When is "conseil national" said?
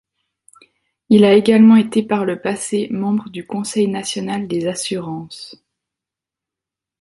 3.45-4.47